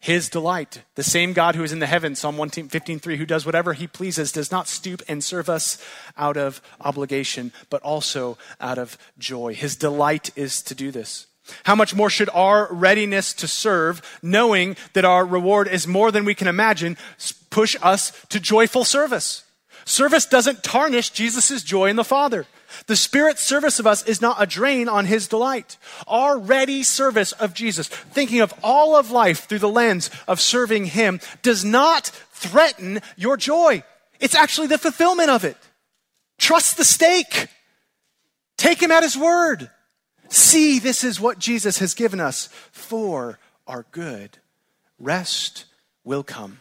[0.00, 0.82] his delight.
[0.94, 4.32] The same God who is in the heavens, Psalm 115.3, who does whatever he pleases,
[4.32, 5.76] does not stoop and serve us
[6.16, 9.54] out of obligation, but also out of joy.
[9.54, 11.26] His delight is to do this.
[11.64, 16.24] How much more should our readiness to serve, knowing that our reward is more than
[16.24, 16.96] we can imagine,
[17.50, 19.44] push us to joyful service?
[19.84, 22.46] Service doesn't tarnish Jesus' joy in the Father.
[22.86, 25.76] The Spirit's service of us is not a drain on His delight.
[26.06, 30.86] Our ready service of Jesus, thinking of all of life through the lens of serving
[30.86, 33.82] Him, does not threaten your joy.
[34.18, 35.56] It's actually the fulfillment of it.
[36.38, 37.48] Trust the stake.
[38.56, 39.70] Take Him at His word.
[40.28, 44.38] See, this is what Jesus has given us for our good.
[44.98, 45.64] Rest
[46.04, 46.60] will come.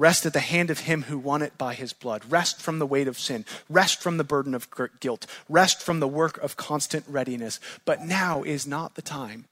[0.00, 2.22] Rest at the hand of him who won it by his blood.
[2.30, 3.44] Rest from the weight of sin.
[3.68, 4.66] Rest from the burden of
[4.98, 5.26] guilt.
[5.46, 7.60] Rest from the work of constant readiness.
[7.84, 9.44] But now is not the time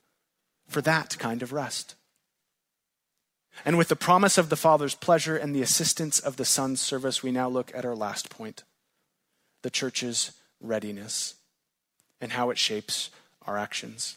[0.66, 1.96] for that kind of rest.
[3.62, 7.22] And with the promise of the Father's pleasure and the assistance of the Son's service,
[7.22, 8.64] we now look at our last point
[9.61, 10.32] the church's
[10.62, 11.34] readiness
[12.22, 13.11] and how it shapes
[13.42, 14.16] our actions.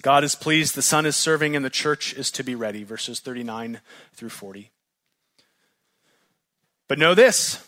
[0.00, 2.82] God is pleased, the Son is serving, and the church is to be ready.
[2.82, 3.82] Verses 39
[4.14, 4.70] through 40.
[6.88, 7.64] But know this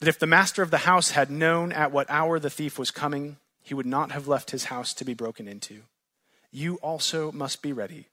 [0.00, 2.92] that if the master of the house had known at what hour the thief was
[2.92, 5.82] coming, he would not have left his house to be broken into.
[6.52, 8.06] You also must be ready,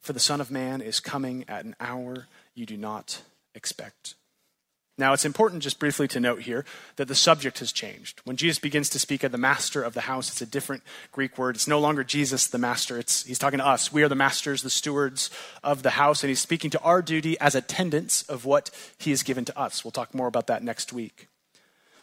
[0.00, 3.22] for the Son of Man is coming at an hour you do not
[3.54, 4.14] expect.
[4.98, 6.66] Now, it's important just briefly to note here
[6.96, 8.20] that the subject has changed.
[8.24, 10.82] When Jesus begins to speak of the master of the house, it's a different
[11.12, 11.56] Greek word.
[11.56, 12.98] It's no longer Jesus, the master.
[12.98, 13.90] It's, he's talking to us.
[13.90, 15.30] We are the masters, the stewards
[15.64, 19.22] of the house, and he's speaking to our duty as attendants of what he has
[19.22, 19.82] given to us.
[19.82, 21.28] We'll talk more about that next week.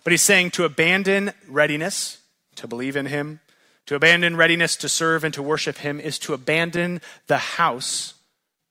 [0.03, 2.17] But he's saying to abandon readiness,
[2.55, 3.39] to believe in him,
[3.85, 8.15] to abandon readiness to serve and to worship him is to abandon the house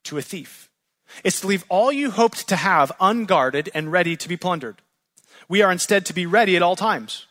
[0.05, 0.68] to a thief.
[1.25, 4.83] It's to leave all you hoped to have unguarded and ready to be plundered.
[5.49, 7.27] We are instead to be ready at all times.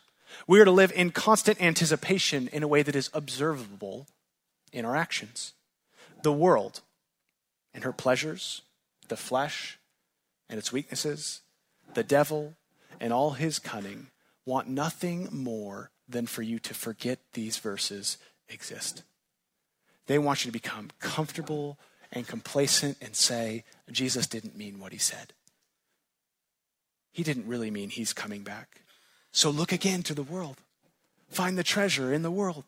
[0.46, 4.06] We are to live in constant anticipation in a way that is observable
[4.72, 5.52] in our actions.
[6.22, 6.80] The world
[7.74, 8.62] and her pleasures,
[9.08, 9.78] the flesh
[10.48, 11.42] and its weaknesses,
[11.94, 12.54] the devil
[13.00, 14.08] and all his cunning
[14.44, 18.16] want nothing more than for you to forget these verses
[18.48, 19.02] exist.
[20.06, 21.78] They want you to become comfortable
[22.12, 25.32] and complacent and say, Jesus didn't mean what he said.
[27.12, 28.82] He didn't really mean he's coming back.
[29.32, 30.56] So look again to the world.
[31.28, 32.64] Find the treasure in the world.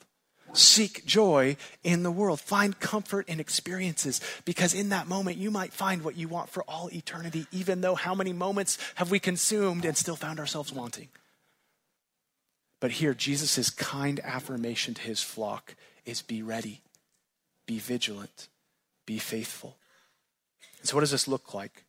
[0.53, 2.41] Seek joy in the world.
[2.41, 6.64] Find comfort in experiences because in that moment you might find what you want for
[6.64, 11.09] all eternity, even though how many moments have we consumed and still found ourselves wanting?
[12.80, 16.80] But here, Jesus' kind affirmation to his flock is be ready,
[17.66, 18.49] be vigilant,
[19.07, 19.76] be faithful.
[20.80, 21.84] And so, what does this look like?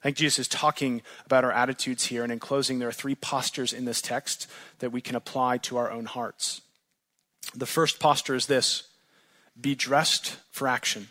[0.00, 3.16] I think Jesus is talking about our attitudes here, and in closing, there are three
[3.16, 4.46] postures in this text
[4.78, 6.60] that we can apply to our own hearts.
[7.54, 8.88] The first posture is this
[9.60, 11.08] be dressed for action.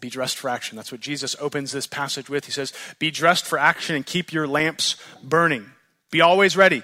[0.00, 0.76] Be dressed for action.
[0.76, 2.44] That's what Jesus opens this passage with.
[2.44, 5.66] He says, Be dressed for action and keep your lamps burning.
[6.10, 6.82] Be always ready.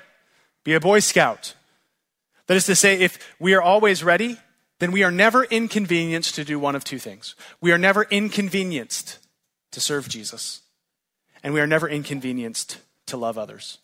[0.64, 1.54] Be a Boy Scout.
[2.46, 4.38] That is to say, if we are always ready,
[4.80, 7.34] then we are never inconvenienced to do one of two things.
[7.60, 9.18] We are never inconvenienced
[9.72, 10.62] to serve Jesus,
[11.42, 13.78] and we are never inconvenienced to love others.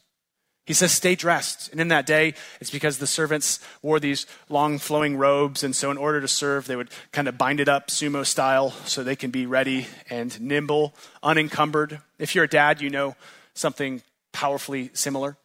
[0.66, 1.72] He says, stay dressed.
[1.72, 5.64] And in that day, it's because the servants wore these long flowing robes.
[5.64, 8.70] And so, in order to serve, they would kind of bind it up sumo style
[8.84, 12.00] so they can be ready and nimble, unencumbered.
[12.20, 13.16] If you're a dad, you know
[13.54, 15.36] something powerfully similar.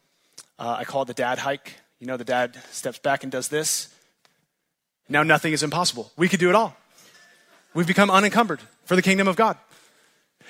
[0.60, 1.74] Uh, I call it the dad hike.
[1.98, 3.92] You know, the dad steps back and does this.
[5.08, 6.10] Now nothing is impossible.
[6.16, 6.76] We could do it all.
[7.74, 9.56] We've become unencumbered for the kingdom of God.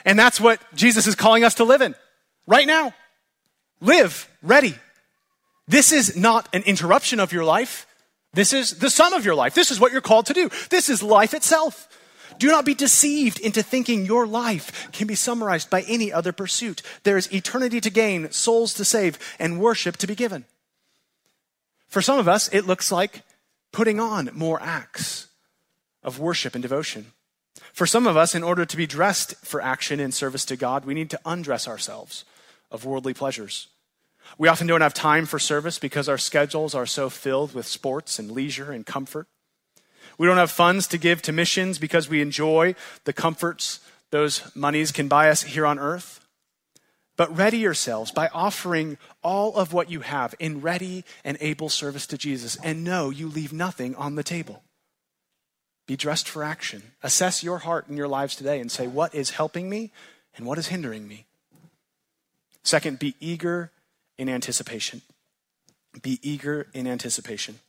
[0.05, 1.95] And that's what Jesus is calling us to live in
[2.47, 2.95] right now.
[3.81, 4.77] Live ready.
[5.69, 7.87] This is not an interruption of your life.
[8.33, 9.55] This is the sum of your life.
[9.55, 10.51] This is what you're called to do.
[10.71, 11.89] This is life itself.
[12.39, 16.83] Do not be deceived into thinking your life can be summarized by any other pursuit.
[17.03, 20.45] There is eternity to gain, souls to save, and worship to be given.
[21.89, 23.23] For some of us, it looks like
[23.77, 25.29] putting on more acts
[26.03, 27.13] of worship and devotion.
[27.75, 30.87] For some of us, in order to be dressed for action in service to God,
[30.87, 32.25] we need to undress ourselves
[32.71, 33.69] of worldly pleasures.
[34.39, 38.19] We often don't have time for service because our schedules are so filled with sports
[38.19, 39.27] and leisure and comfort.
[40.17, 44.91] We don't have funds to give to missions because we enjoy the comforts those monies
[44.91, 46.26] can buy us here on earth.
[47.17, 52.07] But ready yourselves by offering all of what you have in ready and able service
[52.09, 54.63] to Jesus, and know you leave nothing on the table.
[55.87, 56.83] Be dressed for action.
[57.03, 59.93] Assess your heart and your lives today and say, what is helping me
[60.37, 61.27] and what is hindering me?
[62.65, 63.71] Second, be eager
[64.19, 65.03] in anticipation.
[66.03, 67.61] Be eager in anticipation.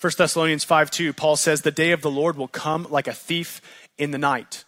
[0.00, 3.14] 1 Thessalonians 5 2, Paul says, The day of the Lord will come like a
[3.14, 3.62] thief
[3.96, 4.65] in the night.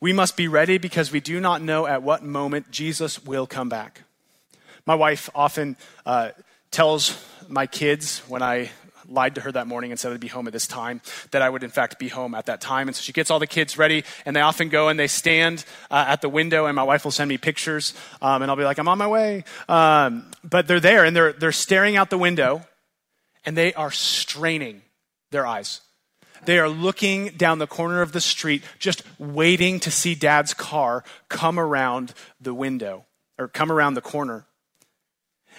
[0.00, 3.68] We must be ready because we do not know at what moment Jesus will come
[3.68, 4.02] back.
[4.86, 5.76] My wife often
[6.06, 6.30] uh,
[6.70, 8.70] tells my kids when I
[9.08, 11.48] lied to her that morning and said I'd be home at this time, that I
[11.48, 12.88] would in fact be home at that time.
[12.88, 15.64] And so she gets all the kids ready, and they often go and they stand
[15.90, 18.64] uh, at the window, and my wife will send me pictures, um, and I'll be
[18.64, 19.44] like, I'm on my way.
[19.68, 22.64] Um, but they're there, and they're, they're staring out the window,
[23.44, 24.82] and they are straining
[25.30, 25.80] their eyes.
[26.44, 31.04] They are looking down the corner of the street, just waiting to see dad's car
[31.28, 33.06] come around the window
[33.38, 34.46] or come around the corner.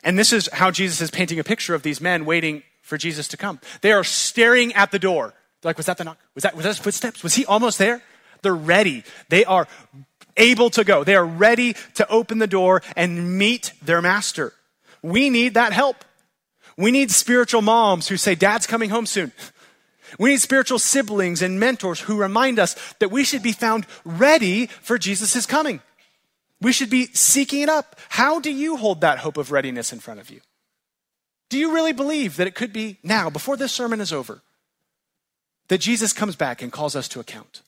[0.03, 3.27] And this is how Jesus is painting a picture of these men waiting for Jesus
[3.30, 3.59] to come.
[3.82, 5.34] They are staring at the door.
[5.61, 6.17] They're like, was that the knock?
[6.36, 7.23] Was that, was that his footsteps?
[7.23, 8.01] Was he almost there?
[8.41, 9.03] They're ready.
[9.27, 9.67] They are
[10.38, 11.03] able to go.
[11.03, 14.53] They are ready to open the door and meet their master.
[15.01, 16.05] We need that help.
[16.77, 19.34] We need spiritual moms who say, Dad's coming home soon.
[20.18, 24.68] We need spiritual siblings and mentors who remind us that we should be found ready
[24.68, 25.82] for Jesus' coming.
[26.62, 27.95] We should be seeking it up.
[28.10, 30.41] How do you hold that hope of readiness in front of you?
[31.49, 34.41] Do you really believe that it could be now, before this sermon is over,
[35.68, 37.62] that Jesus comes back and calls us to account?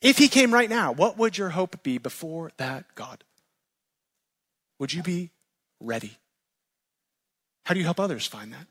[0.00, 3.24] If he came right now, what would your hope be before that God?
[4.78, 5.30] Would you be
[5.80, 6.18] ready?
[7.64, 8.66] How do you help others find that?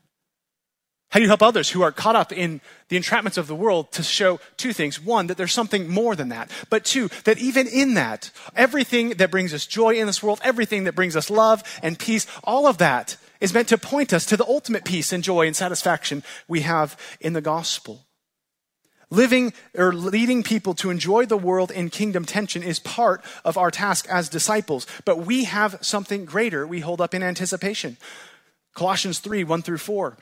[1.13, 2.59] How do you help others who are caught up in
[2.89, 4.99] the entrapments of the world to show two things?
[4.99, 6.49] One, that there's something more than that.
[6.71, 10.85] But two, that even in that, everything that brings us joy in this world, everything
[10.85, 14.35] that brings us love and peace, all of that is meant to point us to
[14.35, 18.07] the ultimate peace and joy and satisfaction we have in the gospel.
[19.11, 23.69] Living or leading people to enjoy the world in kingdom tension is part of our
[23.69, 27.97] task as disciples, but we have something greater we hold up in anticipation.
[28.73, 30.17] Colossians 3 1 through 4.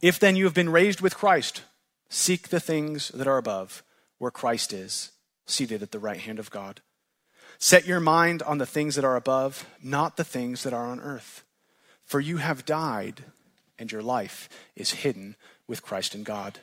[0.00, 1.62] If then you have been raised with Christ,
[2.08, 3.82] seek the things that are above,
[4.18, 5.10] where Christ is,
[5.46, 6.80] seated at the right hand of God.
[7.58, 11.00] Set your mind on the things that are above, not the things that are on
[11.00, 11.42] earth.
[12.04, 13.24] For you have died,
[13.78, 15.34] and your life is hidden
[15.66, 16.60] with Christ in God.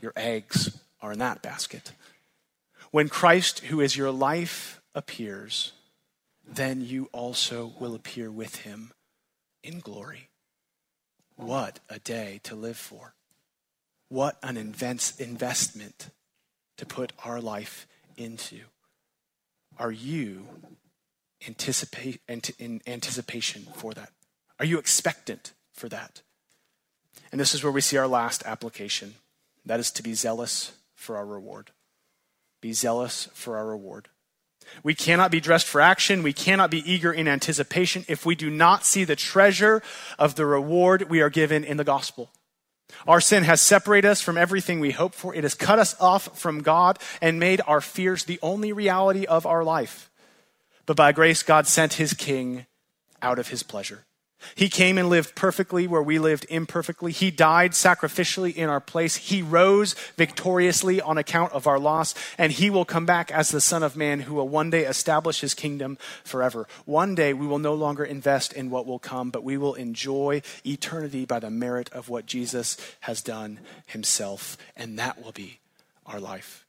[0.00, 1.92] Your eggs are in that basket.
[2.92, 5.72] When Christ, who is your life, appears,
[6.46, 8.92] then you also will appear with him
[9.64, 10.28] in glory.
[11.36, 13.14] What a day to live for.
[14.08, 16.10] What an investment
[16.76, 18.60] to put our life into.
[19.78, 20.46] Are you
[21.46, 22.20] anticipate,
[22.58, 24.10] in anticipation for that?
[24.58, 26.22] Are you expectant for that?
[27.30, 29.14] And this is where we see our last application.
[29.64, 31.72] That is to be zealous for our reward.
[32.62, 34.08] Be zealous for our reward.
[34.82, 36.22] We cannot be dressed for action.
[36.22, 39.82] We cannot be eager in anticipation if we do not see the treasure
[40.18, 42.30] of the reward we are given in the gospel.
[43.06, 45.34] Our sin has separated us from everything we hope for.
[45.34, 49.46] It has cut us off from God and made our fears the only reality of
[49.46, 50.10] our life.
[50.86, 52.66] But by grace, God sent his king
[53.20, 54.04] out of his pleasure.
[54.54, 57.12] He came and lived perfectly where we lived imperfectly.
[57.12, 59.16] He died sacrificially in our place.
[59.16, 63.60] He rose victoriously on account of our loss, and he will come back as the
[63.60, 66.68] Son of Man who will one day establish his kingdom forever.
[66.84, 70.42] One day we will no longer invest in what will come, but we will enjoy
[70.64, 75.60] eternity by the merit of what Jesus has done himself, and that will be
[76.04, 76.65] our life.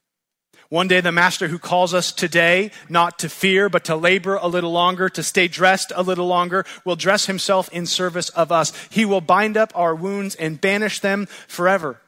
[0.70, 4.48] One day, the master who calls us today not to fear, but to labor a
[4.48, 8.74] little longer, to stay dressed a little longer, will dress himself in service of us.
[8.90, 12.02] He will bind up our wounds and banish them forever.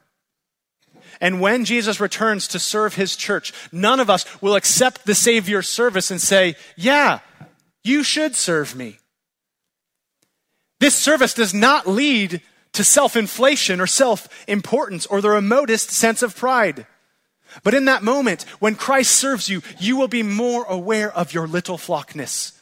[1.22, 5.70] And when Jesus returns to serve his church, none of us will accept the Savior's
[5.70, 7.20] service and say, Yeah,
[7.84, 8.99] you should serve me.
[10.80, 12.41] This service does not lead
[12.74, 16.86] to self inflation or self importance or the remotest sense of pride.
[17.64, 21.47] But in that moment, when Christ serves you, you will be more aware of your
[21.47, 22.58] little flockness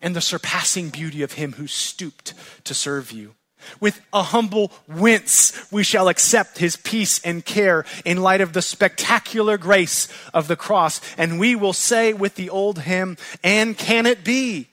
[0.00, 3.34] and the surpassing beauty of him who stooped to serve you.
[3.78, 8.62] With a humble wince, we shall accept his peace and care in light of the
[8.62, 11.00] spectacular grace of the cross.
[11.16, 14.68] And we will say with the old hymn, And can it be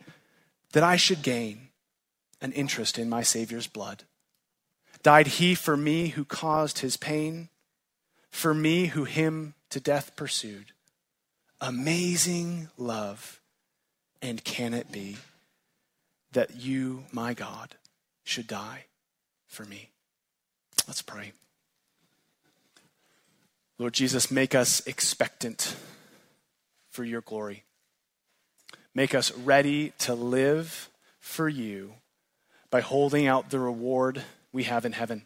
[0.74, 1.70] that I should gain
[2.42, 4.06] an interest in my Savior's blood?
[5.04, 7.50] Died he for me who caused his pain?
[8.30, 10.72] For me who him to death pursued.
[11.62, 13.42] Amazing love.
[14.22, 15.18] And can it be
[16.32, 17.76] that you, my God,
[18.24, 18.86] should die
[19.48, 19.90] for me?
[20.88, 21.34] Let's pray.
[23.78, 25.76] Lord Jesus, make us expectant
[26.90, 27.64] for your glory.
[28.94, 31.94] Make us ready to live for you
[32.70, 35.26] by holding out the reward we have in heaven.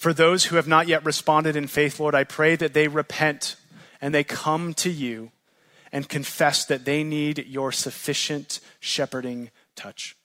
[0.00, 3.56] For those who have not yet responded in faith, Lord, I pray that they repent
[4.00, 5.30] and they come to you
[5.92, 10.16] and confess that they need your sufficient shepherding touch.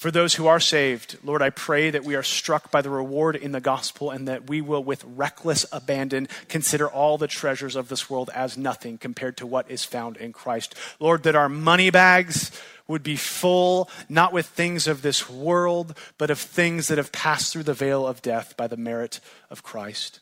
[0.00, 3.36] For those who are saved, Lord, I pray that we are struck by the reward
[3.36, 7.90] in the gospel and that we will, with reckless abandon, consider all the treasures of
[7.90, 10.74] this world as nothing compared to what is found in Christ.
[11.00, 12.50] Lord, that our money bags
[12.88, 17.52] would be full, not with things of this world, but of things that have passed
[17.52, 19.20] through the veil of death by the merit
[19.50, 20.20] of Christ.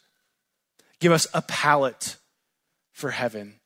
[0.99, 2.17] Give us a palate
[2.91, 3.61] for heaven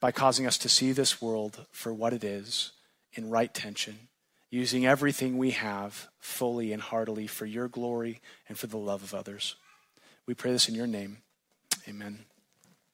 [0.00, 2.70] by causing us to see this world for what it is
[3.12, 4.06] in right tension,
[4.50, 9.14] using everything we have fully and heartily for your glory and for the love of
[9.14, 9.56] others.
[10.26, 11.18] We pray this in your name.
[11.88, 12.24] Amen.